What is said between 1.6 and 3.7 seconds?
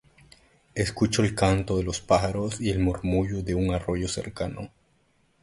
de los pájaros y el murmullo de